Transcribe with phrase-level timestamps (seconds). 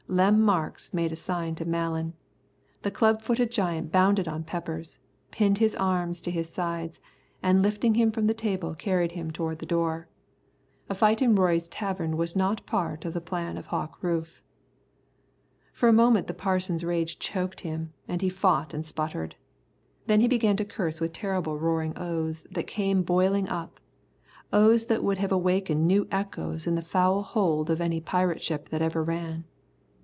[0.07, 2.15] Lem Marks made a sign to Malan.
[2.81, 6.99] The club footed giant bounded on Peppers, pinned his arms to his sides,
[7.41, 10.09] and lifting him from the table carried him toward the door.
[10.89, 14.41] A fight in Roy's tavern was not a part of the plan of Hawk Rufe.
[15.71, 19.37] For a moment the Parson's rage choked him, and he fought and sputtered.
[20.07, 23.79] Then he began to curse with terrible roaring oaths that came boiling up,
[24.51, 28.67] oaths that would have awakened new echoes in the foul hold of any pirate ship
[28.69, 29.45] that ever ran.